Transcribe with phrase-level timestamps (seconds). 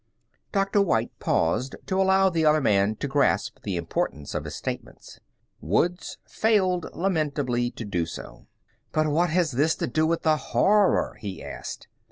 [0.51, 0.81] Dr.
[0.81, 5.19] White paused to allow the other man to grasp the importance of his statements.
[5.59, 8.47] Woods failed lamentably to do so.
[8.93, 11.87] "But what has this to do with the Horror?" he asked.